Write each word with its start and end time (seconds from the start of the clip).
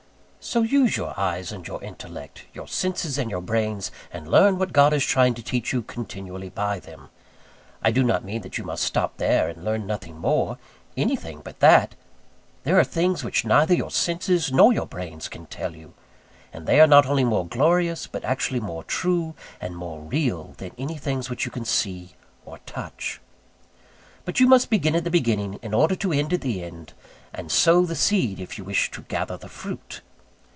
So 0.43 0.63
use 0.63 0.97
your 0.97 1.17
eyes 1.19 1.51
and 1.51 1.67
your 1.67 1.81
intellect, 1.83 2.45
your 2.51 2.67
senses 2.67 3.19
and 3.19 3.29
your 3.29 3.41
brains, 3.41 3.91
and 4.11 4.27
learn 4.27 4.57
what 4.57 4.73
God 4.73 4.91
is 4.91 5.03
trying 5.05 5.35
to 5.35 5.43
teach 5.43 5.71
you 5.71 5.83
continually 5.83 6.49
by 6.49 6.79
them. 6.79 7.09
I 7.83 7.91
do 7.91 8.01
not 8.01 8.25
mean 8.25 8.41
that 8.41 8.57
you 8.57 8.63
must 8.63 8.83
stop 8.83 9.17
there, 9.17 9.47
and 9.47 9.63
learn 9.63 9.85
nothing 9.85 10.17
more. 10.17 10.57
Anything 10.97 11.41
but 11.41 11.59
that. 11.59 11.93
There 12.63 12.79
are 12.79 12.83
things 12.83 13.23
which 13.23 13.45
neither 13.45 13.75
your 13.75 13.91
senses 13.91 14.51
nor 14.51 14.73
your 14.73 14.87
brains 14.87 15.29
can 15.29 15.45
tell 15.45 15.75
you; 15.75 15.93
and 16.51 16.65
they 16.65 16.79
are 16.81 16.87
not 16.87 17.05
only 17.05 17.23
more 17.23 17.45
glorious, 17.45 18.07
but 18.07 18.23
actually 18.23 18.59
more 18.59 18.83
true 18.83 19.35
and 19.61 19.77
more 19.77 20.01
real 20.01 20.55
than 20.57 20.71
any 20.75 20.97
things 20.97 21.29
which 21.29 21.45
you 21.45 21.51
can 21.51 21.65
see 21.65 22.15
or 22.45 22.57
touch. 22.65 23.21
But 24.25 24.39
you 24.39 24.47
must 24.47 24.71
begin 24.71 24.95
at 24.95 25.03
the 25.03 25.11
beginning 25.11 25.59
in 25.61 25.75
order 25.75 25.95
to 25.97 26.11
end 26.11 26.33
at 26.33 26.41
the 26.41 26.63
end, 26.63 26.93
and 27.31 27.51
sow 27.51 27.85
the 27.85 27.95
seed 27.95 28.39
if 28.39 28.57
you 28.57 28.63
wish 28.63 28.89
to 28.89 29.03
gather 29.03 29.37
the 29.37 29.47
fruit. 29.47 30.01